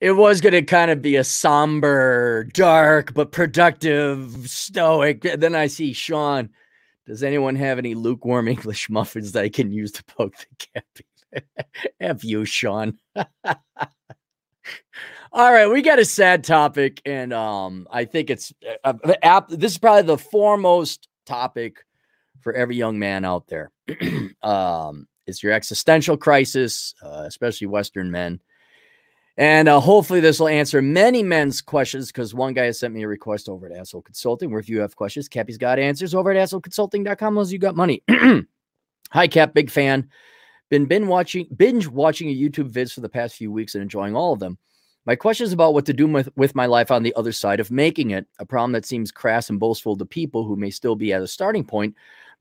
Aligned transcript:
it 0.00 0.12
was 0.12 0.40
going 0.40 0.52
to 0.52 0.62
kind 0.62 0.90
of 0.90 1.02
be 1.02 1.16
a 1.16 1.24
somber, 1.24 2.44
dark, 2.52 3.14
but 3.14 3.32
productive, 3.32 4.48
stoic. 4.48 5.22
Then 5.22 5.54
I 5.54 5.66
see 5.66 5.92
Sean. 5.92 6.50
Does 7.06 7.22
anyone 7.22 7.56
have 7.56 7.78
any 7.78 7.94
lukewarm 7.94 8.48
English 8.54 8.88
muffins 8.90 9.32
that 9.32 9.44
I 9.44 9.48
can 9.48 9.70
use 9.72 9.92
to 9.92 10.04
poke 10.04 10.34
the 10.36 10.46
cappy? 10.74 11.06
F 12.00 12.24
you, 12.24 12.44
Sean. 12.44 12.98
All 15.32 15.52
right, 15.52 15.66
we 15.66 15.82
got 15.82 15.98
a 15.98 16.04
sad 16.04 16.44
topic, 16.44 17.02
and 17.04 17.32
um, 17.32 17.88
I 17.90 18.04
think 18.04 18.30
it's 18.30 18.52
uh, 18.84 18.94
uh 19.20 19.40
this 19.48 19.72
is 19.72 19.78
probably 19.78 20.02
the 20.02 20.16
foremost 20.16 21.08
topic 21.26 21.84
for 22.40 22.52
every 22.52 22.76
young 22.76 23.00
man 23.00 23.24
out 23.24 23.48
there. 23.48 23.72
um, 24.42 25.08
it's 25.26 25.42
your 25.42 25.52
existential 25.52 26.16
crisis, 26.16 26.94
uh, 27.02 27.24
especially 27.26 27.66
Western 27.66 28.12
men. 28.12 28.40
And 29.36 29.68
uh, 29.68 29.80
hopefully, 29.80 30.20
this 30.20 30.38
will 30.38 30.48
answer 30.48 30.80
many 30.80 31.22
men's 31.22 31.60
questions 31.60 32.08
because 32.08 32.34
one 32.34 32.54
guy 32.54 32.66
has 32.66 32.78
sent 32.78 32.94
me 32.94 33.02
a 33.02 33.08
request 33.08 33.48
over 33.48 33.66
at 33.66 33.72
Asshole 33.72 34.02
Consulting 34.02 34.50
where 34.50 34.60
if 34.60 34.68
you 34.68 34.80
have 34.80 34.94
questions, 34.94 35.28
Cappy's 35.28 35.58
got 35.58 35.78
answers 35.78 36.14
over 36.14 36.30
at 36.30 36.48
assholeconsulting.com 36.48 37.38
as 37.38 37.52
you 37.52 37.58
got 37.58 37.74
money. 37.74 38.02
Hi, 39.10 39.26
Cap, 39.26 39.52
big 39.52 39.70
fan. 39.70 40.08
Been 40.70 40.86
been 40.86 41.08
watching 41.08 41.48
binge 41.56 41.88
watching 41.88 42.28
a 42.28 42.34
YouTube 42.34 42.70
vids 42.70 42.92
for 42.92 43.00
the 43.00 43.08
past 43.08 43.34
few 43.34 43.50
weeks 43.50 43.74
and 43.74 43.82
enjoying 43.82 44.14
all 44.14 44.32
of 44.32 44.38
them. 44.38 44.56
My 45.06 45.16
question 45.16 45.44
is 45.44 45.52
about 45.52 45.74
what 45.74 45.84
to 45.86 45.92
do 45.92 46.06
with, 46.06 46.30
with 46.34 46.54
my 46.54 46.64
life 46.64 46.90
on 46.90 47.02
the 47.02 47.14
other 47.14 47.32
side 47.32 47.60
of 47.60 47.70
making 47.70 48.10
it, 48.10 48.26
a 48.38 48.46
problem 48.46 48.72
that 48.72 48.86
seems 48.86 49.12
crass 49.12 49.50
and 49.50 49.60
boastful 49.60 49.96
to 49.96 50.06
people 50.06 50.44
who 50.44 50.56
may 50.56 50.70
still 50.70 50.96
be 50.96 51.12
at 51.12 51.20
a 51.20 51.26
starting 51.26 51.64
point, 51.64 51.94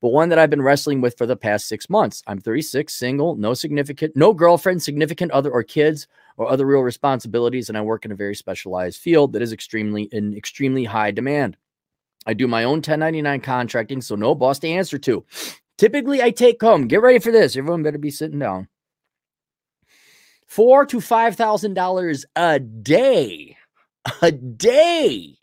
but 0.03 0.11
one 0.11 0.27
that 0.27 0.37
I've 0.37 0.49
been 0.49 0.61
wrestling 0.61 0.99
with 0.99 1.17
for 1.17 1.25
the 1.25 1.37
past 1.37 1.65
six 1.65 1.89
months. 1.89 2.23
I'm 2.27 2.37
36, 2.37 2.93
single, 2.93 3.37
no 3.37 3.53
significant, 3.53 4.17
no 4.17 4.33
girlfriend, 4.33 4.83
significant 4.83 5.31
other, 5.31 5.49
or 5.49 5.63
kids, 5.63 6.09
or 6.35 6.49
other 6.49 6.65
real 6.65 6.81
responsibilities, 6.81 7.69
and 7.69 7.77
I 7.77 7.81
work 7.83 8.03
in 8.03 8.11
a 8.11 8.15
very 8.15 8.35
specialized 8.35 8.99
field 8.99 9.31
that 9.31 9.41
is 9.41 9.53
extremely 9.53 10.09
in 10.11 10.35
extremely 10.35 10.83
high 10.83 11.11
demand. 11.11 11.55
I 12.27 12.33
do 12.33 12.49
my 12.49 12.65
own 12.65 12.79
1099 12.79 13.39
contracting, 13.39 14.01
so 14.01 14.15
no 14.15 14.35
boss 14.35 14.59
to 14.59 14.67
answer 14.67 14.97
to. 14.97 15.23
Typically, 15.77 16.21
I 16.21 16.31
take 16.31 16.61
home. 16.61 16.89
Get 16.89 17.01
ready 17.01 17.19
for 17.19 17.31
this. 17.31 17.55
Everyone 17.55 17.81
better 17.81 17.97
be 17.97 18.11
sitting 18.11 18.39
down 18.39 18.67
four 20.47 20.85
to 20.87 20.99
five 20.99 21.37
thousand 21.37 21.75
dollars 21.75 22.25
a 22.35 22.59
day, 22.59 23.55
a 24.21 24.33
day, 24.33 25.37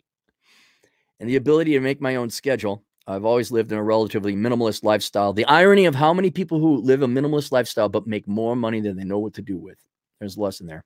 and 1.19 1.27
the 1.27 1.37
ability 1.37 1.71
to 1.71 1.79
make 1.79 1.99
my 1.99 2.17
own 2.17 2.29
schedule. 2.29 2.83
I've 3.11 3.25
always 3.25 3.51
lived 3.51 3.71
in 3.71 3.77
a 3.77 3.83
relatively 3.83 4.35
minimalist 4.35 4.83
lifestyle. 4.83 5.33
The 5.33 5.45
irony 5.45 5.85
of 5.85 5.95
how 5.95 6.13
many 6.13 6.31
people 6.31 6.59
who 6.59 6.77
live 6.77 7.01
a 7.01 7.07
minimalist 7.07 7.51
lifestyle 7.51 7.89
but 7.89 8.07
make 8.07 8.27
more 8.27 8.55
money 8.55 8.79
than 8.79 8.97
they 8.97 9.03
know 9.03 9.19
what 9.19 9.33
to 9.35 9.41
do 9.41 9.57
with. 9.57 9.77
There's 10.19 10.37
a 10.37 10.41
lesson 10.41 10.67
there 10.67 10.83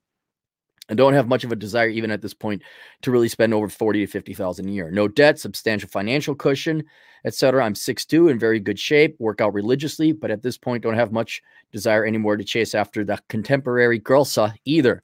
and 0.88 0.96
don't 0.96 1.14
have 1.14 1.28
much 1.28 1.44
of 1.44 1.52
a 1.52 1.56
desire 1.56 1.88
even 1.88 2.10
at 2.10 2.22
this 2.22 2.34
point 2.34 2.62
to 3.02 3.10
really 3.10 3.28
spend 3.28 3.52
over 3.52 3.68
40 3.68 4.06
to 4.06 4.10
50,000 4.10 4.68
a 4.68 4.70
year. 4.70 4.90
No 4.90 5.08
debt, 5.08 5.38
substantial 5.38 5.88
financial 5.88 6.34
cushion, 6.34 6.84
etc. 7.24 7.64
I'm 7.64 7.74
6'2 7.74 8.30
in 8.30 8.38
very 8.38 8.60
good 8.60 8.78
shape, 8.78 9.16
work 9.18 9.40
out 9.40 9.54
religiously, 9.54 10.12
but 10.12 10.30
at 10.30 10.42
this 10.42 10.58
point 10.58 10.82
don't 10.82 10.94
have 10.94 11.12
much 11.12 11.42
desire 11.72 12.06
anymore 12.06 12.36
to 12.36 12.44
chase 12.44 12.74
after 12.74 13.04
the 13.04 13.18
contemporary 13.28 13.98
girlsa 13.98 14.54
either. 14.64 15.02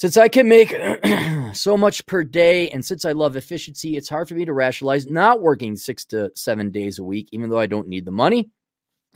Since 0.00 0.16
I 0.16 0.28
can 0.28 0.48
make 0.48 0.74
so 1.52 1.76
much 1.76 2.06
per 2.06 2.24
day 2.24 2.70
and 2.70 2.82
since 2.82 3.04
I 3.04 3.12
love 3.12 3.36
efficiency, 3.36 3.98
it's 3.98 4.08
hard 4.08 4.30
for 4.30 4.34
me 4.34 4.46
to 4.46 4.54
rationalize 4.54 5.06
not 5.06 5.42
working 5.42 5.76
6 5.76 6.04
to 6.06 6.32
7 6.34 6.70
days 6.70 6.98
a 6.98 7.04
week 7.04 7.28
even 7.32 7.50
though 7.50 7.58
I 7.58 7.66
don't 7.66 7.86
need 7.86 8.06
the 8.06 8.10
money. 8.10 8.48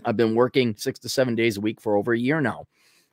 I've 0.05 0.19
been 0.19 0.35
working 0.35 0.77
6 0.77 0.99
to 0.99 1.09
7 1.09 1.35
days 1.37 1.57
a 1.57 1.63
week 1.63 1.81
for 1.81 1.97
over 1.97 2.13
a 2.13 2.19
year 2.19 2.43
now. 2.43 2.67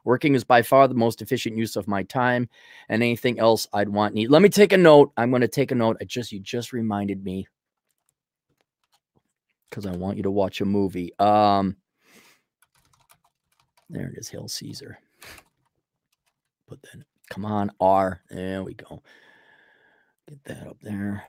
Working 0.04 0.36
is 0.36 0.44
by 0.44 0.64
far 0.64 0.90
the 0.90 0.96
most 0.96 1.22
efficient 1.22 1.56
use 1.56 1.78
of 1.78 1.88
my 1.88 2.04
time 2.04 2.50
and 2.90 3.02
anything 3.02 3.40
else 3.40 3.70
I'd 3.72 3.88
want 3.88 4.16
need. 4.16 4.32
Let 4.32 4.42
me 4.42 4.50
take 4.50 4.74
a 4.74 4.78
note. 4.78 5.14
I'm 5.16 5.30
going 5.30 5.40
to 5.40 5.48
take 5.48 5.72
a 5.72 5.76
note. 5.76 5.96
I 6.02 6.04
just 6.04 6.34
you 6.34 6.42
just 6.42 6.74
reminded 6.74 7.24
me 7.24 7.48
because 9.70 9.86
I 9.86 9.96
want 9.96 10.18
you 10.18 10.24
to 10.24 10.32
watch 10.32 10.60
a 10.60 10.66
movie. 10.66 11.18
Um 11.20 11.78
there 13.90 14.08
it 14.08 14.18
is, 14.18 14.28
Hail 14.28 14.50
Caesar. 14.50 15.00
Put 16.68 16.82
that 16.82 17.06
come 17.32 17.46
on, 17.46 17.72
R. 17.80 18.22
There 18.30 18.64
we 18.64 18.76
go. 18.76 19.02
Get 20.30 20.44
that 20.44 20.68
up 20.68 20.78
there. 20.82 21.24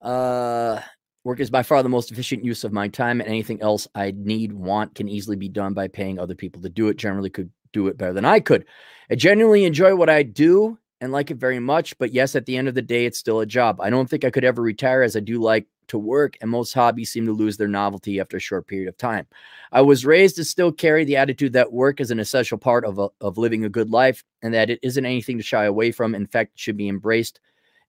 Uh 0.00 0.80
Work 1.22 1.40
is 1.40 1.50
by 1.50 1.62
far 1.62 1.82
the 1.82 1.88
most 1.90 2.10
efficient 2.10 2.44
use 2.44 2.64
of 2.64 2.72
my 2.72 2.88
time, 2.88 3.20
and 3.20 3.28
anything 3.28 3.60
else 3.60 3.86
I 3.94 4.14
need, 4.16 4.54
want, 4.54 4.94
can 4.94 5.06
easily 5.06 5.36
be 5.36 5.50
done 5.50 5.74
by 5.74 5.86
paying 5.88 6.18
other 6.18 6.34
people 6.34 6.62
to 6.62 6.70
do 6.70 6.88
it. 6.88 6.96
Generally, 6.96 7.30
could 7.30 7.50
do 7.72 7.88
it 7.88 7.98
better 7.98 8.14
than 8.14 8.24
I 8.24 8.40
could. 8.40 8.64
I 9.10 9.16
genuinely 9.16 9.64
enjoy 9.64 9.94
what 9.94 10.08
I 10.08 10.22
do 10.22 10.78
and 11.00 11.12
like 11.12 11.30
it 11.30 11.36
very 11.36 11.60
much, 11.60 11.96
but 11.98 12.12
yes, 12.12 12.36
at 12.36 12.46
the 12.46 12.56
end 12.56 12.68
of 12.68 12.74
the 12.74 12.82
day, 12.82 13.04
it's 13.04 13.18
still 13.18 13.40
a 13.40 13.46
job. 13.46 13.80
I 13.80 13.90
don't 13.90 14.08
think 14.08 14.24
I 14.24 14.30
could 14.30 14.44
ever 14.44 14.62
retire 14.62 15.02
as 15.02 15.14
I 15.14 15.20
do 15.20 15.40
like 15.40 15.66
to 15.90 15.98
work, 15.98 16.36
and 16.40 16.50
most 16.50 16.72
hobbies 16.72 17.12
seem 17.12 17.26
to 17.26 17.32
lose 17.32 17.56
their 17.56 17.68
novelty 17.68 18.18
after 18.18 18.36
a 18.36 18.40
short 18.40 18.66
period 18.66 18.88
of 18.88 18.96
time. 18.96 19.26
I 19.70 19.82
was 19.82 20.06
raised 20.06 20.36
to 20.36 20.44
still 20.44 20.72
carry 20.72 21.04
the 21.04 21.16
attitude 21.16 21.52
that 21.52 21.72
work 21.72 22.00
is 22.00 22.10
an 22.10 22.18
essential 22.18 22.58
part 22.58 22.84
of, 22.84 22.98
a, 22.98 23.08
of 23.20 23.38
living 23.38 23.64
a 23.64 23.68
good 23.68 23.90
life 23.90 24.24
and 24.42 24.52
that 24.54 24.70
it 24.70 24.80
isn't 24.82 25.06
anything 25.06 25.36
to 25.36 25.44
shy 25.44 25.64
away 25.64 25.92
from. 25.92 26.14
In 26.14 26.26
fact, 26.26 26.54
it 26.54 26.58
should 26.58 26.76
be 26.76 26.88
embraced 26.88 27.38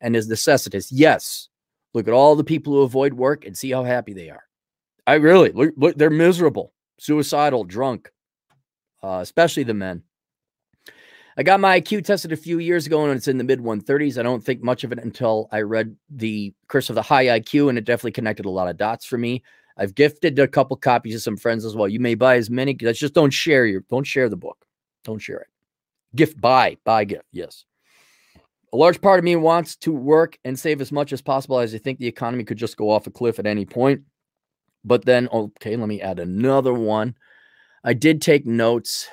and 0.01 0.15
is 0.15 0.27
necessitous. 0.27 0.91
Yes, 0.91 1.49
Look 1.93 2.07
at 2.07 2.13
all 2.13 2.35
the 2.35 2.43
people 2.43 2.73
who 2.73 2.81
avoid 2.81 3.13
work 3.13 3.45
and 3.45 3.57
see 3.57 3.71
how 3.71 3.83
happy 3.83 4.13
they 4.13 4.29
are. 4.29 4.43
I 5.05 5.15
really 5.15 5.51
look, 5.51 5.73
look 5.75 5.97
they're 5.97 6.09
miserable, 6.09 6.73
suicidal, 6.99 7.63
drunk, 7.63 8.11
uh, 9.03 9.19
especially 9.21 9.63
the 9.63 9.73
men. 9.73 10.03
I 11.37 11.43
got 11.43 11.59
my 11.59 11.79
IQ 11.79 12.05
tested 12.05 12.31
a 12.31 12.37
few 12.37 12.59
years 12.59 12.85
ago 12.85 13.05
and 13.05 13.15
it's 13.15 13.27
in 13.27 13.37
the 13.37 13.43
mid 13.43 13.59
130s. 13.59 14.17
I 14.17 14.23
don't 14.23 14.43
think 14.43 14.61
much 14.61 14.83
of 14.83 14.91
it 14.91 14.99
until 14.99 15.47
I 15.51 15.61
read 15.61 15.95
the 16.09 16.53
Curse 16.67 16.89
of 16.89 16.95
the 16.95 17.01
High 17.01 17.25
IQ, 17.39 17.69
and 17.69 17.77
it 17.77 17.85
definitely 17.85 18.11
connected 18.11 18.45
a 18.45 18.49
lot 18.49 18.67
of 18.67 18.77
dots 18.77 19.05
for 19.05 19.17
me. 19.17 19.43
I've 19.77 19.95
gifted 19.95 20.37
a 20.39 20.47
couple 20.47 20.75
copies 20.75 21.15
to 21.15 21.19
some 21.19 21.37
friends 21.37 21.65
as 21.65 21.75
well. 21.75 21.87
You 21.87 21.99
may 21.99 22.15
buy 22.15 22.35
as 22.35 22.49
many. 22.49 22.75
That's 22.75 22.99
just 22.99 23.13
don't 23.13 23.31
share 23.31 23.65
your 23.65 23.81
don't 23.89 24.03
share 24.03 24.29
the 24.29 24.37
book. 24.37 24.65
Don't 25.03 25.19
share 25.19 25.39
it. 25.39 25.47
Gift 26.15 26.39
buy, 26.39 26.77
buy 26.83 27.05
gift. 27.05 27.25
Yes. 27.31 27.65
A 28.73 28.77
large 28.77 29.01
part 29.01 29.19
of 29.19 29.25
me 29.25 29.35
wants 29.35 29.75
to 29.77 29.91
work 29.91 30.37
and 30.45 30.57
save 30.57 30.79
as 30.79 30.91
much 30.91 31.11
as 31.11 31.21
possible 31.21 31.59
as 31.59 31.75
I 31.75 31.77
think 31.77 31.99
the 31.99 32.07
economy 32.07 32.43
could 32.43 32.57
just 32.57 32.77
go 32.77 32.89
off 32.89 33.07
a 33.07 33.11
cliff 33.11 33.37
at 33.39 33.45
any 33.45 33.65
point. 33.65 34.01
But 34.83 35.05
then, 35.05 35.27
okay, 35.31 35.75
let 35.75 35.87
me 35.87 36.01
add 36.01 36.19
another 36.19 36.73
one. 36.73 37.15
I 37.83 37.93
did 37.93 38.21
take 38.21 38.45
notes, 38.45 39.09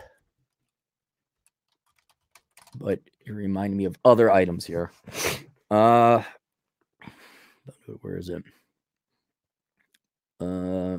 but 2.78 3.00
it 3.26 3.32
reminded 3.32 3.76
me 3.76 3.84
of 3.84 3.98
other 4.04 4.30
items 4.30 4.64
here. 4.64 4.90
Uh, 5.70 6.22
where 8.00 8.16
is 8.16 8.28
it? 8.28 8.42
Uh, 10.40 10.98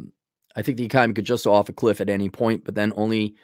I 0.56 0.62
think 0.62 0.78
the 0.78 0.86
economy 0.86 1.14
could 1.14 1.26
just 1.26 1.48
off 1.48 1.70
a 1.70 1.74
cliff 1.74 2.02
at 2.02 2.10
any 2.10 2.30
point, 2.30 2.66
but 2.66 2.76
then 2.76 2.94
only 2.96 3.36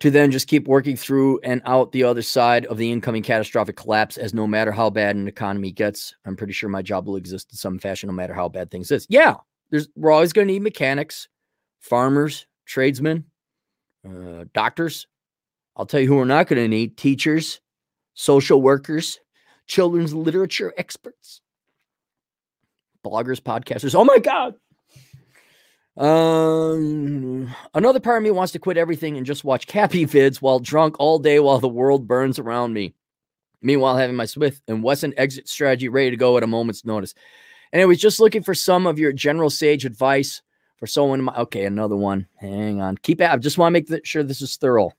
to 0.00 0.10
then 0.10 0.30
just 0.30 0.48
keep 0.48 0.66
working 0.66 0.96
through 0.96 1.40
and 1.44 1.62
out 1.64 1.92
the 1.92 2.04
other 2.04 2.22
side 2.22 2.66
of 2.66 2.78
the 2.78 2.90
incoming 2.90 3.22
catastrophic 3.22 3.76
collapse 3.76 4.16
as 4.16 4.34
no 4.34 4.46
matter 4.46 4.72
how 4.72 4.90
bad 4.90 5.16
an 5.16 5.28
economy 5.28 5.70
gets 5.70 6.14
i'm 6.26 6.36
pretty 6.36 6.52
sure 6.52 6.68
my 6.68 6.82
job 6.82 7.06
will 7.06 7.16
exist 7.16 7.50
in 7.52 7.56
some 7.56 7.78
fashion 7.78 8.08
no 8.08 8.12
matter 8.12 8.34
how 8.34 8.48
bad 8.48 8.70
things 8.70 8.90
is 8.90 9.06
yeah 9.08 9.34
there's 9.70 9.88
we're 9.96 10.10
always 10.10 10.32
going 10.32 10.46
to 10.46 10.52
need 10.52 10.62
mechanics 10.62 11.28
farmers 11.80 12.46
tradesmen 12.66 13.24
uh, 14.06 14.44
doctors 14.52 15.06
i'll 15.76 15.86
tell 15.86 16.00
you 16.00 16.08
who 16.08 16.16
we're 16.16 16.24
not 16.24 16.46
going 16.46 16.60
to 16.60 16.68
need 16.68 16.96
teachers 16.96 17.60
social 18.14 18.60
workers 18.60 19.18
children's 19.66 20.14
literature 20.14 20.72
experts 20.76 21.40
bloggers 23.04 23.40
podcasters 23.40 23.94
oh 23.94 24.04
my 24.04 24.18
god 24.18 24.54
um, 25.96 27.54
another 27.72 28.00
part 28.00 28.18
of 28.18 28.24
me 28.24 28.30
wants 28.30 28.52
to 28.52 28.58
quit 28.58 28.76
everything 28.76 29.16
and 29.16 29.26
just 29.26 29.44
watch 29.44 29.66
Cappy 29.66 30.06
vids 30.06 30.38
while 30.38 30.58
drunk 30.58 30.96
all 30.98 31.18
day 31.18 31.38
while 31.38 31.60
the 31.60 31.68
world 31.68 32.08
burns 32.08 32.38
around 32.38 32.72
me. 32.72 32.94
Meanwhile, 33.62 33.96
having 33.96 34.16
my 34.16 34.26
Smith 34.26 34.60
and 34.68 34.82
Wesson 34.82 35.14
exit 35.16 35.48
strategy 35.48 35.88
ready 35.88 36.10
to 36.10 36.16
go 36.16 36.36
at 36.36 36.42
a 36.42 36.48
moment's 36.48 36.84
notice. 36.84 37.14
And 37.72 37.80
I 37.80 37.86
was 37.86 37.98
just 37.98 38.20
looking 38.20 38.42
for 38.42 38.54
some 38.54 38.86
of 38.86 38.98
your 38.98 39.12
general 39.12 39.50
sage 39.50 39.84
advice 39.84 40.42
for 40.76 40.86
someone. 40.86 41.22
My, 41.22 41.34
Okay, 41.36 41.64
another 41.64 41.96
one. 41.96 42.26
Hang 42.36 42.82
on. 42.82 42.98
Keep 42.98 43.20
it. 43.20 43.30
I 43.30 43.36
just 43.36 43.56
want 43.56 43.74
to 43.74 43.80
make 43.90 44.04
sure 44.04 44.22
this 44.22 44.42
is 44.42 44.56
thorough. 44.56 44.92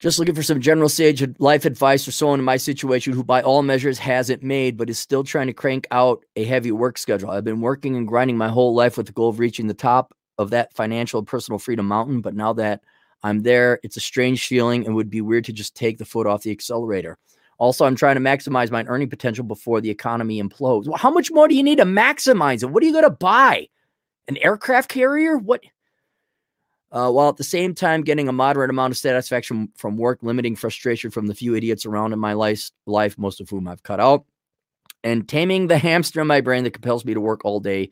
Just 0.00 0.18
looking 0.18 0.34
for 0.34 0.42
some 0.42 0.62
general 0.62 0.88
sage 0.88 1.22
life 1.38 1.66
advice 1.66 2.06
for 2.06 2.10
someone 2.10 2.38
in 2.38 2.44
my 2.44 2.56
situation 2.56 3.12
who, 3.12 3.22
by 3.22 3.42
all 3.42 3.62
measures, 3.62 3.98
hasn't 3.98 4.42
made, 4.42 4.78
but 4.78 4.88
is 4.88 4.98
still 4.98 5.22
trying 5.22 5.46
to 5.48 5.52
crank 5.52 5.86
out 5.90 6.24
a 6.36 6.44
heavy 6.44 6.72
work 6.72 6.96
schedule. 6.96 7.30
I've 7.30 7.44
been 7.44 7.60
working 7.60 7.96
and 7.96 8.08
grinding 8.08 8.38
my 8.38 8.48
whole 8.48 8.74
life 8.74 8.96
with 8.96 9.06
the 9.06 9.12
goal 9.12 9.28
of 9.28 9.38
reaching 9.38 9.66
the 9.66 9.74
top 9.74 10.14
of 10.38 10.48
that 10.50 10.72
financial 10.72 11.18
and 11.18 11.28
personal 11.28 11.58
freedom 11.58 11.86
mountain. 11.86 12.22
But 12.22 12.34
now 12.34 12.54
that 12.54 12.80
I'm 13.22 13.42
there, 13.42 13.78
it's 13.82 13.98
a 13.98 14.00
strange 14.00 14.46
feeling 14.46 14.86
and 14.86 14.94
would 14.94 15.10
be 15.10 15.20
weird 15.20 15.44
to 15.44 15.52
just 15.52 15.76
take 15.76 15.98
the 15.98 16.06
foot 16.06 16.26
off 16.26 16.44
the 16.44 16.50
accelerator. 16.50 17.18
Also, 17.58 17.84
I'm 17.84 17.94
trying 17.94 18.14
to 18.14 18.22
maximize 18.22 18.70
my 18.70 18.86
earning 18.86 19.10
potential 19.10 19.44
before 19.44 19.82
the 19.82 19.90
economy 19.90 20.42
implodes. 20.42 20.86
Well, 20.86 20.96
how 20.96 21.10
much 21.10 21.30
more 21.30 21.46
do 21.46 21.54
you 21.54 21.62
need 21.62 21.76
to 21.76 21.84
maximize 21.84 22.62
it? 22.62 22.70
What 22.70 22.82
are 22.82 22.86
you 22.86 22.92
going 22.92 23.04
to 23.04 23.10
buy? 23.10 23.68
An 24.28 24.38
aircraft 24.38 24.88
carrier? 24.88 25.36
What? 25.36 25.60
Uh, 26.92 27.10
while 27.10 27.28
at 27.28 27.36
the 27.36 27.44
same 27.44 27.74
time 27.74 28.02
getting 28.02 28.28
a 28.28 28.32
moderate 28.32 28.70
amount 28.70 28.92
of 28.92 28.98
satisfaction 28.98 29.68
from 29.76 29.96
work, 29.96 30.18
limiting 30.22 30.56
frustration 30.56 31.10
from 31.10 31.26
the 31.26 31.34
few 31.34 31.54
idiots 31.54 31.86
around 31.86 32.12
in 32.12 32.18
my 32.18 32.32
life, 32.32 32.70
life 32.86 33.16
most 33.16 33.40
of 33.40 33.48
whom 33.48 33.68
I've 33.68 33.82
cut 33.82 34.00
out, 34.00 34.24
and 35.04 35.28
taming 35.28 35.66
the 35.66 35.78
hamster 35.88 36.20
in 36.20 36.26
my 36.26 36.40
brain 36.40 36.64
that 36.64 36.72
compels 36.72 37.04
me 37.04 37.14
to 37.14 37.20
work 37.20 37.44
all 37.44 37.60
day, 37.60 37.90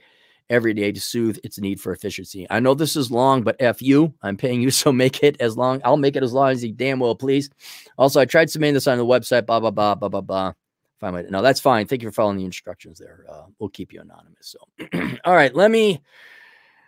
every 0.51 0.75
day 0.75 0.91
to 0.91 1.01
soothe 1.01 1.39
its 1.45 1.59
need 1.59 1.81
for 1.81 1.93
efficiency. 1.93 2.47
I 2.51 2.59
know 2.59 2.75
this 2.75 2.97
is 2.97 3.11
long, 3.11 3.43
but 3.43 3.57
F 3.61 3.81
you, 3.81 4.15
I'm 4.23 4.37
paying 4.37 4.61
you, 4.61 4.71
so 4.73 4.93
make 4.93 5.23
it 5.23 5.37
as 5.41 5.57
long. 5.57 5.81
I'll 5.85 5.97
make 5.97 6.17
it 6.17 6.23
as 6.23 6.33
long 6.33 6.51
as 6.51 6.65
you 6.65 6.73
damn 6.73 6.99
well 6.99 7.15
please. 7.15 7.51
Also, 7.97 8.21
I 8.21 8.25
tried 8.25 8.51
submitting 8.51 8.75
this 8.75 8.89
on 8.89 8.99
the 8.99 9.07
website, 9.07 9.47
blah, 9.47 9.61
blah, 9.61 9.71
blah, 9.71 9.95
blah, 9.95 10.09
blah, 10.09 10.21
blah. 10.21 10.53
If 11.01 11.05
I 11.05 11.23
no, 11.31 11.43
that's 11.43 11.61
fine. 11.61 11.87
Thank 11.87 12.03
you 12.03 12.09
for 12.09 12.13
following 12.15 12.39
the 12.39 12.45
instructions 12.45 12.99
there. 12.99 13.25
Uh, 13.31 13.45
we'll 13.61 13.69
keep 13.69 13.93
you 13.93 14.01
anonymous. 14.01 14.57
So, 14.57 15.19
all 15.25 15.35
right, 15.35 15.55
let 15.55 15.71
me 15.71 16.01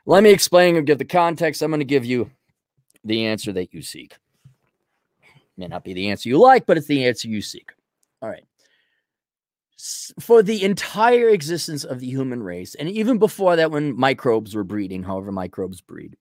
let 0.06 0.22
me 0.22 0.30
explain 0.30 0.76
and 0.76 0.86
give 0.86 0.98
the 0.98 1.04
context. 1.04 1.62
I'm 1.62 1.70
going 1.70 1.80
to 1.80 1.84
give 1.84 2.04
you 2.04 2.30
the 3.04 3.26
answer 3.26 3.52
that 3.52 3.72
you 3.72 3.82
seek. 3.82 4.16
May 5.56 5.66
not 5.66 5.84
be 5.84 5.92
the 5.92 6.08
answer 6.10 6.28
you 6.28 6.38
like, 6.38 6.66
but 6.66 6.78
it's 6.78 6.86
the 6.86 7.06
answer 7.06 7.28
you 7.28 7.42
seek. 7.42 7.70
All 8.22 8.28
right. 8.28 8.44
For 10.18 10.42
the 10.42 10.62
entire 10.64 11.28
existence 11.28 11.84
of 11.84 12.00
the 12.00 12.06
human 12.06 12.42
race, 12.42 12.74
and 12.74 12.88
even 12.88 13.18
before 13.18 13.56
that, 13.56 13.70
when 13.70 13.98
microbes 13.98 14.54
were 14.54 14.64
breeding, 14.64 15.02
however 15.02 15.32
microbes 15.32 15.80
breed, 15.80 16.16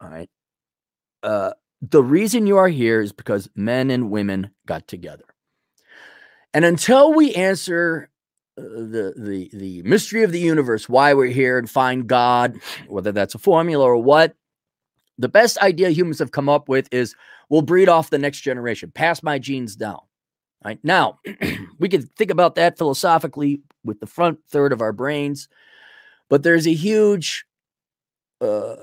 all 0.00 0.08
right, 0.08 0.30
uh, 1.22 1.52
the 1.82 2.02
reason 2.02 2.46
you 2.46 2.56
are 2.56 2.68
here 2.68 3.02
is 3.02 3.12
because 3.12 3.50
men 3.54 3.90
and 3.90 4.10
women 4.10 4.50
got 4.66 4.88
together. 4.88 5.24
And 6.54 6.64
until 6.64 7.12
we 7.12 7.34
answer 7.34 8.08
the 8.56 9.14
the 9.16 9.50
the 9.52 9.82
mystery 9.82 10.22
of 10.22 10.32
the 10.32 10.40
universe, 10.40 10.88
why 10.88 11.14
we're 11.14 11.26
here, 11.26 11.58
and 11.58 11.68
find 11.68 12.06
God, 12.06 12.58
whether 12.88 13.12
that's 13.12 13.34
a 13.34 13.38
formula 13.38 13.84
or 13.84 13.96
what, 13.96 14.34
the 15.18 15.28
best 15.28 15.58
idea 15.58 15.90
humans 15.90 16.18
have 16.18 16.30
come 16.30 16.48
up 16.48 16.68
with 16.68 16.88
is 16.92 17.14
we'll 17.48 17.62
breed 17.62 17.88
off 17.88 18.10
the 18.10 18.18
next 18.18 18.40
generation, 18.40 18.90
pass 18.90 19.22
my 19.22 19.38
genes 19.38 19.76
down. 19.76 20.00
Right 20.64 20.78
now, 20.82 21.20
we 21.78 21.88
can 21.88 22.02
think 22.02 22.30
about 22.30 22.56
that 22.56 22.78
philosophically 22.78 23.60
with 23.84 24.00
the 24.00 24.06
front 24.06 24.40
third 24.48 24.72
of 24.72 24.80
our 24.80 24.92
brains, 24.92 25.48
but 26.28 26.42
there's 26.42 26.66
a 26.66 26.74
huge 26.74 27.44
uh, 28.40 28.76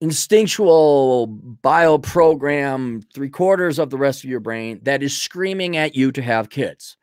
instinctual 0.00 1.26
bio 1.26 1.98
program, 1.98 3.02
three 3.14 3.28
quarters 3.28 3.78
of 3.78 3.90
the 3.90 3.98
rest 3.98 4.24
of 4.24 4.30
your 4.30 4.40
brain 4.40 4.80
that 4.82 5.02
is 5.02 5.16
screaming 5.16 5.76
at 5.76 5.94
you 5.94 6.10
to 6.12 6.22
have 6.22 6.50
kids. 6.50 6.96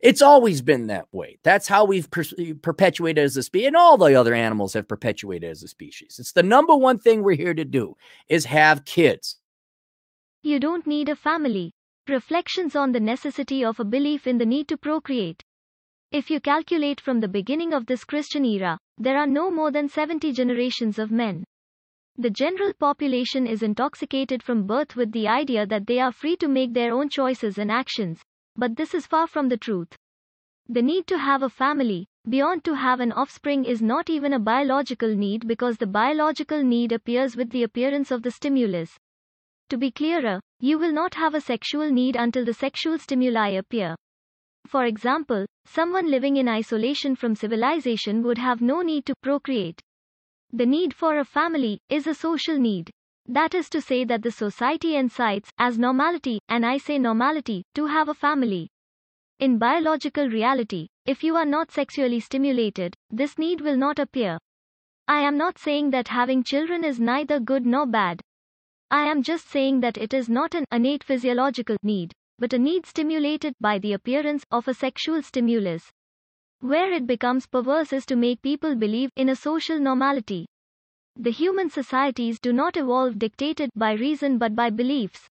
It's 0.00 0.22
always 0.22 0.60
been 0.60 0.88
that 0.88 1.06
way. 1.12 1.38
That's 1.42 1.68
how 1.68 1.84
we've 1.84 2.10
per 2.10 2.24
eh, 2.38 2.54
perpetuated 2.60 3.24
as 3.24 3.36
a 3.36 3.42
species, 3.42 3.68
and 3.68 3.76
all 3.76 3.96
the 3.96 4.14
other 4.14 4.34
animals 4.34 4.74
have 4.74 4.88
perpetuated 4.88 5.50
as 5.50 5.62
a 5.62 5.68
species. 5.68 6.16
It's 6.18 6.32
the 6.32 6.42
number 6.42 6.74
one 6.74 6.98
thing 6.98 7.22
we're 7.22 7.36
here 7.36 7.54
to 7.54 7.64
do 7.64 7.96
is 8.28 8.44
have 8.46 8.84
kids. 8.84 9.38
You 10.42 10.60
don't 10.60 10.86
need 10.86 11.08
a 11.08 11.16
family. 11.16 11.72
Reflections 12.06 12.76
on 12.76 12.92
the 12.92 13.00
necessity 13.00 13.64
of 13.64 13.80
a 13.80 13.84
belief 13.84 14.26
in 14.26 14.36
the 14.36 14.44
need 14.44 14.68
to 14.68 14.76
procreate. 14.76 15.42
If 16.10 16.30
you 16.30 16.38
calculate 16.38 17.00
from 17.00 17.20
the 17.20 17.28
beginning 17.28 17.72
of 17.72 17.86
this 17.86 18.04
Christian 18.04 18.44
era, 18.44 18.78
there 18.98 19.16
are 19.16 19.26
no 19.26 19.50
more 19.50 19.70
than 19.70 19.88
70 19.88 20.32
generations 20.32 20.98
of 20.98 21.10
men. 21.10 21.44
The 22.16 22.30
general 22.30 22.72
population 22.74 23.46
is 23.46 23.62
intoxicated 23.62 24.42
from 24.42 24.66
birth 24.66 24.96
with 24.96 25.12
the 25.12 25.26
idea 25.26 25.66
that 25.66 25.86
they 25.86 25.98
are 25.98 26.12
free 26.12 26.36
to 26.36 26.46
make 26.46 26.74
their 26.74 26.92
own 26.92 27.08
choices 27.08 27.58
and 27.58 27.72
actions, 27.72 28.20
but 28.56 28.76
this 28.76 28.94
is 28.94 29.06
far 29.06 29.26
from 29.26 29.48
the 29.48 29.56
truth. 29.56 29.96
The 30.68 30.82
need 30.82 31.06
to 31.08 31.18
have 31.18 31.42
a 31.42 31.48
family, 31.48 32.06
beyond 32.28 32.64
to 32.64 32.74
have 32.74 33.00
an 33.00 33.12
offspring, 33.12 33.64
is 33.64 33.82
not 33.82 34.08
even 34.08 34.32
a 34.32 34.38
biological 34.38 35.14
need 35.14 35.46
because 35.46 35.76
the 35.76 35.86
biological 35.86 36.62
need 36.62 36.92
appears 36.92 37.36
with 37.36 37.50
the 37.50 37.64
appearance 37.64 38.10
of 38.10 38.22
the 38.22 38.30
stimulus. 38.30 38.96
To 39.68 39.76
be 39.76 39.90
clearer, 39.90 40.40
you 40.60 40.78
will 40.78 40.92
not 40.92 41.14
have 41.14 41.34
a 41.34 41.40
sexual 41.40 41.90
need 41.90 42.16
until 42.16 42.44
the 42.44 42.54
sexual 42.54 42.98
stimuli 42.98 43.50
appear. 43.50 43.94
For 44.66 44.84
example, 44.86 45.44
someone 45.66 46.10
living 46.10 46.36
in 46.36 46.48
isolation 46.48 47.16
from 47.16 47.34
civilization 47.34 48.22
would 48.22 48.38
have 48.38 48.62
no 48.62 48.80
need 48.80 49.04
to 49.06 49.14
procreate. 49.22 49.82
The 50.52 50.66
need 50.66 50.94
for 50.94 51.18
a 51.18 51.24
family 51.24 51.80
is 51.90 52.06
a 52.06 52.14
social 52.14 52.58
need. 52.58 52.90
That 53.26 53.54
is 53.54 53.70
to 53.70 53.80
say 53.80 54.04
that 54.04 54.22
the 54.22 54.30
society 54.30 54.96
incites, 54.96 55.50
as 55.58 55.78
normality, 55.78 56.40
and 56.48 56.64
I 56.66 56.78
say 56.78 56.98
normality, 56.98 57.64
to 57.74 57.86
have 57.86 58.08
a 58.08 58.14
family. 58.14 58.68
In 59.40 59.58
biological 59.58 60.28
reality, 60.28 60.88
if 61.06 61.24
you 61.24 61.36
are 61.36 61.46
not 61.46 61.70
sexually 61.70 62.20
stimulated, 62.20 62.94
this 63.10 63.38
need 63.38 63.60
will 63.60 63.76
not 63.76 63.98
appear. 63.98 64.38
I 65.08 65.20
am 65.20 65.36
not 65.36 65.58
saying 65.58 65.90
that 65.90 66.08
having 66.08 66.44
children 66.44 66.84
is 66.84 67.00
neither 67.00 67.40
good 67.40 67.66
nor 67.66 67.86
bad. 67.86 68.20
I 68.90 69.06
am 69.06 69.22
just 69.22 69.48
saying 69.48 69.80
that 69.80 69.98
it 69.98 70.14
is 70.14 70.28
not 70.28 70.54
an 70.54 70.64
innate 70.70 71.02
physiological 71.02 71.76
need, 71.82 72.12
but 72.38 72.52
a 72.52 72.58
need 72.58 72.86
stimulated 72.86 73.54
by 73.60 73.78
the 73.78 73.94
appearance 73.94 74.44
of 74.50 74.68
a 74.68 74.74
sexual 74.74 75.22
stimulus. 75.22 75.90
Where 76.60 76.92
it 76.92 77.06
becomes 77.06 77.46
perverse 77.46 77.92
is 77.92 78.06
to 78.06 78.16
make 78.16 78.40
people 78.42 78.74
believe 78.76 79.10
in 79.16 79.28
a 79.28 79.36
social 79.36 79.78
normality. 79.78 80.46
The 81.16 81.30
human 81.30 81.70
societies 81.70 82.40
do 82.40 82.52
not 82.52 82.76
evolve 82.76 83.18
dictated 83.18 83.70
by 83.76 83.92
reason 83.92 84.36
but 84.38 84.54
by 84.54 84.70
beliefs. 84.70 85.28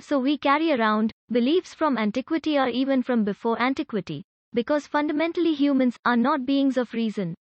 So 0.00 0.18
we 0.18 0.36
carry 0.36 0.72
around 0.72 1.12
beliefs 1.30 1.72
from 1.72 1.96
antiquity 1.96 2.58
or 2.58 2.68
even 2.68 3.02
from 3.02 3.24
before 3.24 3.60
antiquity, 3.60 4.22
because 4.52 4.86
fundamentally 4.86 5.54
humans 5.54 5.96
are 6.04 6.16
not 6.16 6.44
beings 6.44 6.76
of 6.76 6.92
reason. 6.92 7.34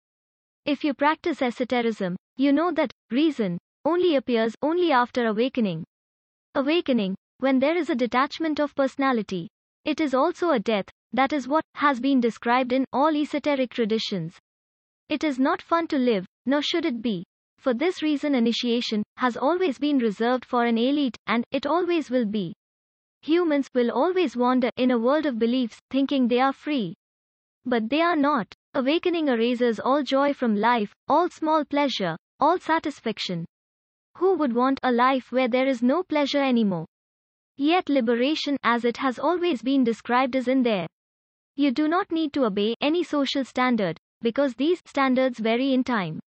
If 0.65 0.83
you 0.83 0.93
practice 0.93 1.41
esotericism, 1.41 2.15
you 2.37 2.53
know 2.53 2.71
that 2.71 2.93
reason 3.11 3.57
only 3.83 4.15
appears 4.15 4.55
only 4.61 4.91
after 4.91 5.27
awakening. 5.27 5.83
Awakening, 6.55 7.15
when 7.39 7.59
there 7.59 7.75
is 7.75 7.89
a 7.89 7.95
detachment 7.95 8.59
of 8.59 8.73
personality. 8.75 9.49
It 9.83 9.99
is 9.99 10.13
also 10.13 10.51
a 10.51 10.59
death, 10.59 10.85
that 11.13 11.33
is 11.33 11.47
what 11.47 11.63
has 11.75 11.99
been 11.99 12.19
described 12.19 12.71
in 12.71 12.85
all 12.91 13.15
esoteric 13.15 13.71
traditions. 13.71 14.39
It 15.09 15.23
is 15.23 15.37
not 15.37 15.61
fun 15.61 15.87
to 15.87 15.97
live, 15.97 16.25
nor 16.45 16.61
should 16.61 16.85
it 16.85 17.01
be. 17.01 17.25
For 17.65 17.73
this 17.73 18.03
reason, 18.03 18.35
initiation 18.35 19.01
has 19.17 19.35
always 19.35 19.79
been 19.79 19.97
reserved 19.97 20.45
for 20.45 20.65
an 20.65 20.77
elite, 20.77 21.17
and 21.25 21.43
it 21.49 21.65
always 21.65 22.11
will 22.11 22.27
be. 22.27 22.53
Humans 23.23 23.71
will 23.73 23.89
always 23.89 24.37
wander 24.37 24.69
in 24.77 24.91
a 24.91 24.99
world 24.99 25.25
of 25.25 25.39
beliefs, 25.39 25.79
thinking 25.89 26.27
they 26.27 26.39
are 26.39 26.53
free. 26.53 26.93
But 27.65 27.89
they 27.89 28.01
are 28.01 28.15
not. 28.15 28.53
Awakening 28.75 29.29
erases 29.29 29.79
all 29.79 30.03
joy 30.03 30.31
from 30.31 30.55
life, 30.55 30.93
all 31.07 31.27
small 31.31 31.65
pleasure, 31.65 32.15
all 32.39 32.59
satisfaction. 32.59 33.45
Who 34.17 34.35
would 34.35 34.53
want 34.53 34.79
a 34.83 34.91
life 34.91 35.31
where 35.31 35.47
there 35.47 35.65
is 35.65 35.81
no 35.81 36.03
pleasure 36.03 36.43
anymore? 36.43 36.85
Yet 37.57 37.89
liberation, 37.89 38.57
as 38.61 38.85
it 38.85 38.97
has 38.97 39.17
always 39.17 39.63
been 39.63 39.83
described, 39.83 40.35
is 40.35 40.47
in 40.47 40.61
there. 40.61 40.85
You 41.55 41.71
do 41.71 41.87
not 41.87 42.11
need 42.11 42.31
to 42.33 42.45
obey 42.45 42.75
any 42.79 43.01
social 43.01 43.43
standard, 43.43 43.97
because 44.21 44.53
these 44.53 44.83
standards 44.85 45.39
vary 45.39 45.73
in 45.73 45.83
time. 45.83 46.19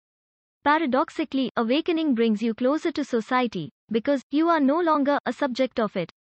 Paradoxically, 0.68 1.50
awakening 1.56 2.14
brings 2.14 2.42
you 2.44 2.54
closer 2.54 2.92
to 2.92 3.06
society, 3.06 3.72
because 3.90 4.22
you 4.32 4.50
are 4.50 4.60
no 4.60 4.82
longer 4.82 5.18
a 5.26 5.32
subject 5.32 5.80
of 5.80 5.96
it. 5.96 6.12